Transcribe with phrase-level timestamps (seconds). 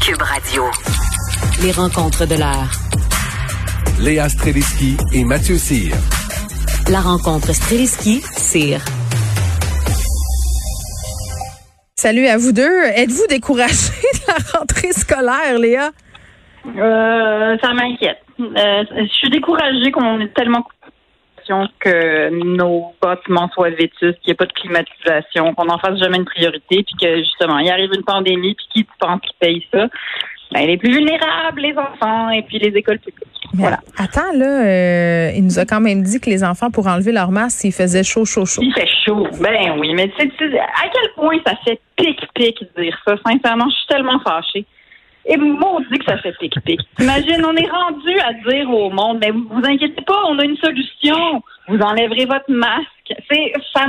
[0.00, 0.64] Cube Radio.
[1.62, 2.70] Les rencontres de l'heure.
[4.00, 5.94] Léa Streliski et Mathieu Cyr.
[6.90, 8.80] La rencontre Streliski-Cyr.
[11.96, 12.82] Salut à vous deux.
[12.96, 15.90] Êtes-vous découragés de la rentrée scolaire, Léa?
[16.66, 18.22] Euh, ça m'inquiète.
[18.40, 20.64] Euh, je suis découragée qu'on ait tellement
[21.78, 26.18] que nos bâtiments soient vétus, qu'il n'y ait pas de climatisation, qu'on n'en fasse jamais
[26.18, 29.66] une priorité, puis que justement, il arrive une pandémie, puis qui tu penses qui paye
[29.72, 29.88] ça?
[30.52, 33.28] Ben, les plus vulnérables, les enfants et puis les écoles publiques.
[33.54, 33.78] voilà.
[33.96, 37.30] Attends, là, euh, il nous a quand même dit que les enfants pourraient enlever leur
[37.30, 38.60] masque s'il faisait chaud, chaud, chaud.
[38.64, 42.98] Il fait chaud, ben oui, mais tu sais, à quel point ça fait pic-pic dire
[43.06, 43.14] ça?
[43.24, 44.66] Sincèrement, je suis tellement fâchée.
[45.26, 46.80] Et maudit que ça fait pic-pic.
[46.98, 50.56] Imagine, on est rendu à dire au monde, mais vous inquiétez pas, on a une
[50.56, 51.42] solution.
[51.68, 52.86] Vous enlèverez votre masque.
[53.30, 53.86] C'est, ça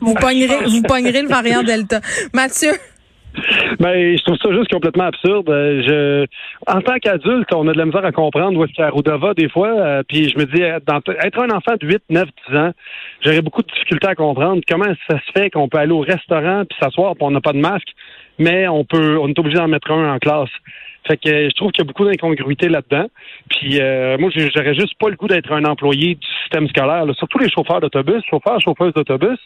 [0.00, 2.00] Vous pognerez, vous pognerez le variant Delta.
[2.32, 2.72] Mathieu?
[3.78, 5.48] Ben, je trouve ça juste complètement absurde.
[5.48, 6.26] Euh, Je,
[6.66, 9.34] en tant qu'adulte, on a de la misère à comprendre où est-ce la route va
[9.34, 9.68] des fois.
[9.68, 12.72] euh, puis je me dis, être dans- être un enfant de 8, 9, 10 ans,
[13.24, 16.64] j'aurais beaucoup de difficultés à comprendre comment ça se fait qu'on peut aller au restaurant
[16.68, 17.88] puis s'asseoir puis on n'a pas de masque,
[18.38, 20.50] mais on peut, on est obligé d'en mettre un en classe.
[21.06, 23.06] Fait que euh, je trouve qu'il y a beaucoup d'incongruité là-dedans.
[23.50, 27.14] Puis euh, moi, j'aurais juste pas le goût d'être un employé du système scolaire, là.
[27.14, 29.38] surtout les chauffeurs d'autobus, chauffeurs, chauffeuses d'autobus.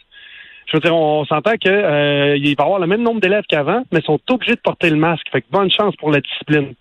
[0.67, 3.21] Je veux dire, on, on s'entend que euh, il va y avoir le même nombre
[3.21, 5.25] d'élèves qu'avant, mais ils sont obligés de porter le masque.
[5.31, 6.73] Fait que bonne chance pour la discipline.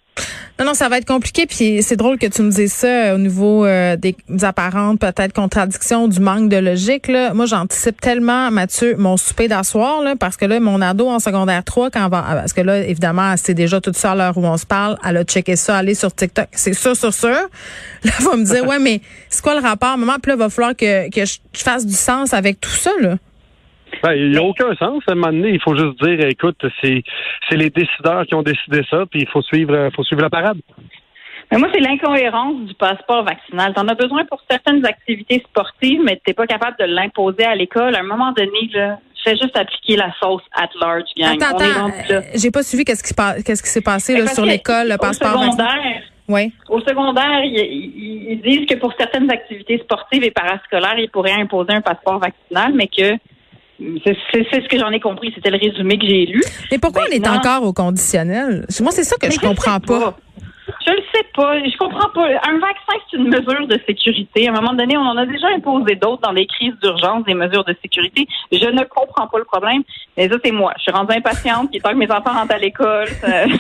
[0.59, 1.47] Non, non, ça va être compliqué.
[1.47, 5.33] Puis c'est drôle que tu me dises ça euh, au niveau euh, des apparentes peut-être
[5.33, 7.09] contradictions, du manque de logique.
[7.09, 7.33] Là.
[7.33, 11.65] Moi, j'anticipe tellement, Mathieu, mon souper d'asseoir, là, parce que là, mon ado en secondaire
[11.65, 14.57] 3, quand va, parce que là, évidemment, c'est déjà tout ça à l'heure où on
[14.57, 16.49] se parle, elle a checké ça, aller sur TikTok.
[16.53, 17.31] C'est sûr, sûr, sûr.
[18.05, 20.15] Là, elle va me dire, ouais, mais c'est quoi le rapport, maman?
[20.23, 23.17] Puis là, il va falloir que, que je fasse du sens avec tout ça, là.
[24.03, 25.03] Ben, il n'y a aucun sens.
[25.09, 27.03] À un moment donné, il faut juste dire, écoute, c'est
[27.49, 30.31] c'est les décideurs qui ont décidé ça, puis il faut suivre, euh, faut suivre la
[30.31, 30.59] parade.
[31.51, 33.75] Mais moi, c'est l'incohérence du passeport vaccinal.
[33.75, 37.95] T'en as besoin pour certaines activités sportives, mais t'es pas capable de l'imposer à l'école.
[37.95, 41.41] À un moment donné, là, fais juste appliquer la sauce at large, gang.
[41.43, 43.15] Attends, euh, j'ai pas suivi qu'est-ce qui,
[43.45, 45.39] qu'est-ce s'est passé là, sur l'école, le passeport.
[45.39, 45.51] vaccinal.
[45.69, 46.53] secondaire, Oui.
[46.71, 51.33] Au secondaire, ils, ils- ils disent que pour certaines activités sportives et parascolaires, ils pourraient
[51.39, 53.17] imposer un passeport vaccinal, mais que
[54.05, 54.17] c'est
[54.63, 55.33] ce que j'en ai compris.
[55.35, 56.43] C'était le résumé que j'ai lu.
[56.71, 58.67] Mais pourquoi on est encore au conditionnel?
[58.81, 60.17] Moi, c'est ça que Mais je comprends sais pas.
[60.87, 61.59] Je le sais pas.
[61.59, 62.27] Je comprends pas.
[62.49, 64.49] Un vaccin, c'est une mesure de sécurité.
[64.49, 67.35] À un moment donné, on en a déjà imposé d'autres dans des crises d'urgence, des
[67.35, 68.27] mesures de sécurité.
[68.53, 69.83] Je ne comprends pas le problème.
[70.17, 70.73] Mais ça, c'est moi.
[70.79, 71.69] Je suis rendue impatiente.
[71.73, 73.09] Il est temps que mes enfants rentrent à l'école.
[73.21, 73.47] Ça-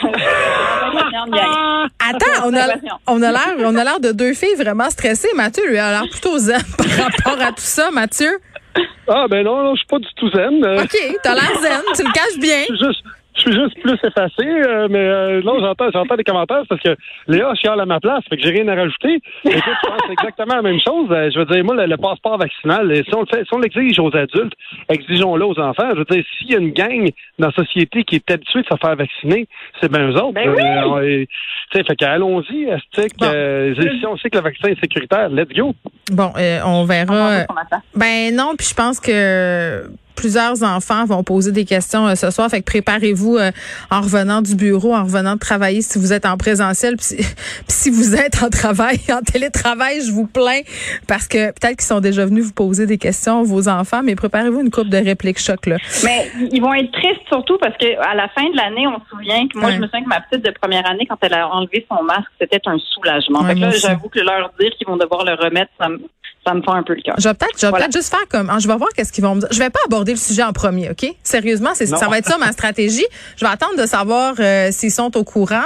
[0.93, 1.89] Je aller.
[1.99, 2.67] Attends, on a,
[3.07, 5.29] on a l'air, on a l'air de deux filles vraiment stressées.
[5.35, 8.39] Mathieu, lui, a l'air plutôt zen par rapport à tout ça, Mathieu.
[9.09, 10.65] Ah ben non, non, je suis pas du tout zen.
[10.65, 12.61] Euh, OK, t'as l'air zen, tu le caches bien.
[12.69, 13.03] Je suis juste,
[13.35, 16.97] je suis juste plus effacé, euh, mais euh, non, j'entends, j'entends des commentaires parce que
[17.29, 19.21] Léa chiale à ma place, fait que j'ai rien à rajouter.
[19.45, 21.09] Écoute, je pense exactement la même chose.
[21.11, 23.55] Euh, je veux dire, moi, le, le passeport vaccinal, euh, si on le fait, si
[23.55, 24.53] on l'exige aux adultes,
[24.89, 25.91] exigeons-le aux enfants.
[25.93, 28.67] Je veux dire, s'il y a une gang dans la société qui est habituée de
[28.67, 29.47] se faire vacciner,
[29.81, 30.33] c'est bien eux autres.
[30.35, 30.63] Ben oui!
[30.63, 31.25] Euh,
[31.73, 33.17] on sais, fait qu'allons-y, Astic.
[33.19, 33.27] Bon.
[33.33, 35.75] Euh, si on sait que le vaccin est sécuritaire, let's go.
[36.13, 37.29] Bon, euh, on On verra.
[37.37, 37.81] attend.
[37.95, 39.85] Ben non, puis je pense que
[40.23, 42.49] plusieurs enfants vont poser des questions euh, ce soir.
[42.49, 43.51] Fait que préparez-vous euh,
[43.91, 46.97] en revenant du bureau, en revenant de travailler si vous êtes en présentiel.
[46.97, 47.27] Puis si,
[47.69, 50.61] si vous êtes en travail, en télétravail, je vous plains
[51.09, 54.61] parce que peut-être qu'ils sont déjà venus vous poser des questions, vos enfants, mais préparez-vous
[54.61, 55.77] une coupe de répliques choc là.
[56.05, 59.09] Mais ils vont être tristes surtout parce que à la fin de l'année, on se
[59.11, 59.75] souvient que moi, Ouais.
[59.75, 62.31] je me souviens que ma petite de première année, quand elle a enlevé son masque,
[62.41, 63.41] c'était un soulagement.
[63.41, 65.99] Ouais, fait que là, j'avoue que leur dire qu'ils vont devoir le remettre, ça me,
[66.47, 67.15] ça me fait un peu le cœur.
[67.19, 67.85] Je vais peut-être, je vais Voilà.
[67.87, 69.49] peut-être juste faire comme, ah, je vais voir qu'est-ce qu'ils vont me dire.
[69.53, 71.07] Je vais pas aborder le sujet en premier, ok?
[71.23, 73.05] Sérieusement, c'est ça va être ça ma stratégie.
[73.37, 75.63] Je vais attendre de savoir euh, s'ils sont au courant,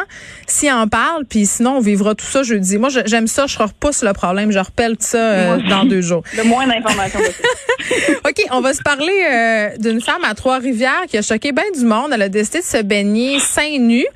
[0.47, 2.77] s'ils en parlent, puis sinon on vivra tout ça jeudi.
[2.79, 6.23] Moi, j'aime ça, je repousse le problème, je repelle ça euh, dans deux jours.
[6.37, 8.19] Le moins d'informations possible.
[8.27, 11.85] OK, on va se parler euh, d'une femme à Trois-Rivières qui a choqué bien du
[11.85, 12.11] monde.
[12.13, 14.07] Elle a décidé de se baigner seins nus.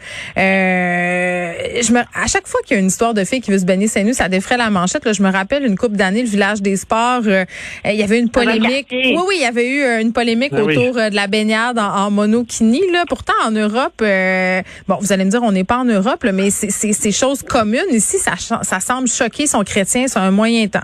[0.65, 1.53] Euh,
[1.83, 3.65] je me, à chaque fois qu'il y a une histoire de fille qui veut se
[3.65, 5.05] baigner seins nus, ça défraie la manchette.
[5.05, 7.23] Là, je me rappelle une couple d'années, le village des sports.
[7.27, 7.45] euh,
[7.85, 8.89] il y avait une polémique.
[8.91, 10.77] Oui, oui, il y avait eu euh, une polémique Ah oui.
[10.77, 12.81] autour euh, de la baignade en, en monokini.
[12.93, 16.25] Là, pourtant en Europe, euh, bon, vous allez me dire, on n'est pas en Europe,
[16.25, 18.19] là, mais c'est c'est- c'est chose commune ici.
[18.19, 20.81] Ça, ça semble choquer son chrétien sur un moyen temps.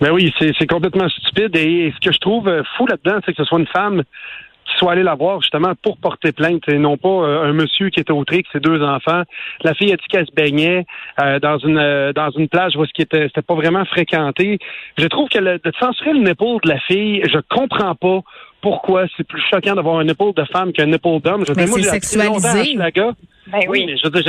[0.00, 1.54] Ben oui, c'est complètement stupide.
[1.56, 4.02] Et ce que je trouve fou là-dedans, c'est que ce soit une femme
[4.74, 7.88] qui soit allée la voir justement pour porter plainte et non pas euh, un monsieur
[7.90, 9.22] qui était outré avec ses deux enfants.
[9.62, 10.84] La fille a dit qu'elle se baignait
[11.22, 14.58] euh, dans une euh, dans une plage où ce qui était c'était pas vraiment fréquenté.
[14.98, 18.20] Je trouve que le- de censurer le nipple de la fille, je comprends pas
[18.60, 21.44] pourquoi c'est plus choquant d'avoir un épaule de femme qu'un épaule d'homme.
[21.46, 22.70] Je veux Mais dire, moi, c'est j'ai longtemps à sexualisé.
[22.78, 23.10] Hochelaga.
[23.46, 23.84] Ben oui.
[23.86, 24.22] mais je veux dire,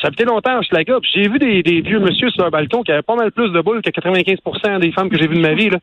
[0.00, 0.60] j'ai- habité longtemps à
[1.00, 3.50] puis j'ai vu des, des vieux monsieur sur un balcon qui avaient pas mal plus
[3.50, 5.78] de boules que 95 des femmes que j'ai vues de ma vie, là.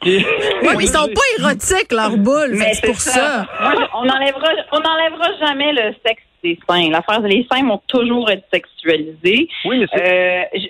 [0.04, 2.56] Mais ils sont pas érotiques, leurs boules.
[2.72, 3.46] c'est pour ça.
[3.60, 6.90] Moi, on n'enlèvera on n'enlèvera jamais le sexe des seins.
[6.90, 9.48] L'affaire, les seins vont toujours être sexualisés.
[9.64, 10.44] Oui, mais c'est.
[10.56, 10.60] Euh,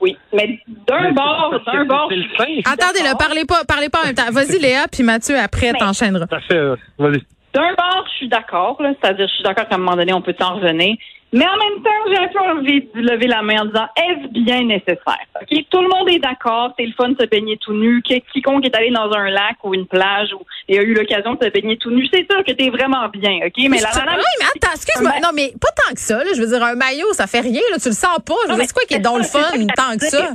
[0.00, 0.58] oui, mais
[0.88, 2.08] d'un bord, d'un bord.
[2.10, 2.72] C'est le sein.
[2.72, 4.30] Attendez, là, parlez pas, parlez pas en même temps.
[4.32, 6.26] Vas-y, Léa, puis Mathieu, après, t'enchaîneras.
[6.28, 7.22] Ça fait, euh, vas-y.
[7.54, 10.22] D'un bord, je suis d'accord, là, c'est-à-dire, je suis d'accord qu'à un moment donné, on
[10.22, 10.96] peut s'en revenir.
[11.34, 14.28] Mais en même temps, j'ai un peu envie de lever la main en disant, est-ce
[14.44, 15.24] bien nécessaire?
[15.40, 15.64] OK?
[15.70, 18.02] Tout le monde est d'accord, c'est le fun de se baigner tout nu.
[18.02, 21.32] Qui- Quiconque est allé dans un lac ou une plage ou et a eu l'occasion
[21.34, 23.54] de se baigner tout nu, c'est sûr que t'es vraiment bien, OK?
[23.70, 24.16] Mais la madame.
[24.18, 25.12] Oui, mais attends, excuse-moi.
[25.22, 26.18] Non, mais pas tant que ça.
[26.18, 26.30] Là.
[26.36, 27.62] Je veux dire, un maillot, ça fait rien.
[27.70, 27.78] Là.
[27.82, 28.34] Tu le sens pas.
[28.44, 29.40] Je veux Non, dire, mais c'est quoi qui est dans le fun
[29.74, 30.32] tant que ça?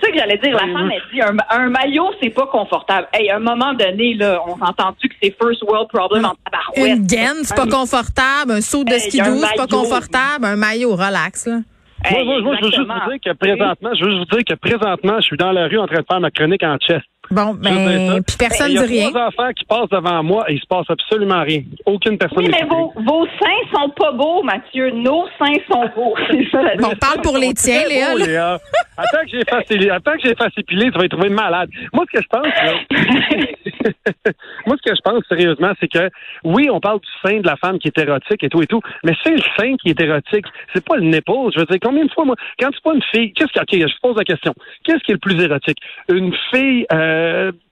[0.00, 0.52] C'est ça que j'allais dire.
[0.52, 3.08] La femme, elle dit un, un maillot, c'est pas confortable.
[3.12, 6.98] Hey, à un moment donné, là, on s'entend-tu que c'est first world problem en tabarouette?
[6.98, 8.52] Une gaine, c'est pas confortable.
[8.52, 10.44] Un saut de Hey, ski c'est pas confortable.
[10.44, 11.46] Un maillot, relax.
[11.46, 11.54] Là.
[11.54, 11.62] Moi,
[12.04, 14.44] Hey, moi, moi, je veux juste vous dire que présentement, je veux juste vous dire
[14.48, 17.04] que présentement, je suis dans la rue en train de faire ma chronique en chest.
[17.30, 19.10] Bon, ben, puis personne Il y ne a dit rien.
[19.10, 21.62] trois enfants qui passent devant moi et il se passe absolument rien.
[21.86, 24.90] Aucune personne Oui, mais vos, vos seins sont pas beaux, Mathieu.
[24.90, 26.14] Nos seins sont beaux.
[26.30, 28.12] C'est ça la Bon, parle pour les tiens, Léa.
[28.12, 28.26] beau, là.
[28.26, 28.58] Léa.
[28.96, 31.68] Attends que j'ai fait, attends que j'ai fait épiler, tu vas être trouvé malade.
[31.92, 32.72] Moi, ce que je pense, là,
[34.66, 36.10] moi, ce que je pense sérieusement, c'est que
[36.44, 38.80] oui, on parle du sein de la femme qui est érotique et tout et tout,
[39.04, 40.46] mais c'est le sein qui est érotique.
[40.74, 41.30] C'est pas le nipple.
[41.54, 43.88] Je veux dire, combien de fois, moi, quand tu vois une fille, qu'est-ce que, ok,
[43.88, 44.54] je pose la question.
[44.84, 45.78] Qu'est-ce qui est le plus érotique?
[46.08, 47.17] Une fille, euh,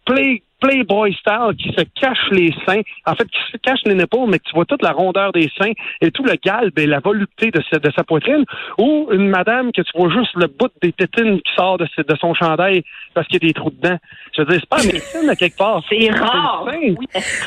[0.05, 4.17] play, Playboy style qui se cache les seins, en fait, qui se cache les nipples,
[4.27, 6.99] mais que tu vois toute la rondeur des seins et tout le galbe et la
[7.01, 8.43] volupté de sa, de sa poitrine,
[8.79, 12.05] ou une madame que tu vois juste le bout des tétines qui sort de, ses-
[12.05, 12.83] de son chandail
[13.13, 13.99] parce qu'il y a des trous dedans.
[14.35, 15.83] Je veux dire, c'est pas la médecine à quelque part.
[15.91, 16.67] C'est rare.
[16.73, 16.97] Oui.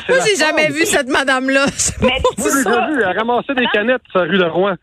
[0.08, 0.74] Moi, j'ai jamais forme.
[0.74, 1.66] vu cette madame-là.
[2.00, 4.74] Moi, j'ai déjà vu, elle ramassait des canettes sur la rue de Rouen.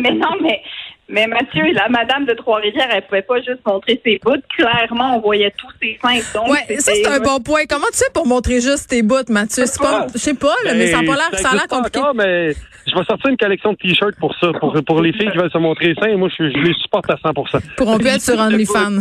[0.00, 0.62] mais non, mais,
[1.10, 4.40] mais Mathieu, la madame de Trois-Rivières, elle pouvait pas juste montrer ses bouts.
[4.56, 6.20] Clairement, on voyait tous ses seins.
[6.34, 7.62] Donc, Ouais, ça, c'est un bon point.
[7.68, 9.64] Comment tu fais pour montrer juste tes bouts, Mathieu?
[9.66, 11.68] C'est pas, je sais pas, là, mais ça a pas l'air, ça a l'air existe
[11.68, 11.98] pas compliqué.
[11.98, 12.52] encore, mais
[12.86, 15.50] je vais sortir une collection de t-shirts pour ça, pour, pour les filles qui veulent
[15.50, 16.16] se montrer seins.
[16.16, 19.00] Moi, je, je les supporte à 100% Pourront plus être sur OnlyFans.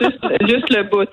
[0.00, 0.18] Juste,
[0.48, 1.08] juste le bout.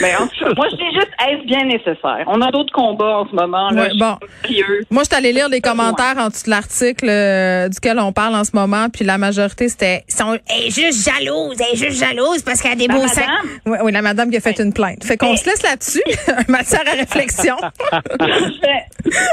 [0.00, 2.24] Mais en tout cas, moi, je dis juste, est-ce bien nécessaire?
[2.26, 3.70] On a d'autres combats en ce moment.
[3.70, 3.82] Là.
[3.82, 4.84] Ouais, Je suis bon.
[4.90, 8.34] Moi, je suis allée lire les commentaires en dessous de l'article euh, duquel on parle
[8.34, 11.76] en ce moment, puis la majorité, c'était ils sont elle est juste jalouse, elle est
[11.76, 13.14] juste jalouse parce qu'elle a des La beaux madame?
[13.24, 13.48] seins.
[13.66, 15.04] Oui, oui, la madame qui a fait une plainte.
[15.04, 16.02] Fait qu'on se laisse là-dessus,
[16.48, 17.56] matière à réflexion.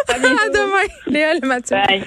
[0.08, 1.76] À demain, Léa le Mathieu.
[1.88, 2.04] Bye.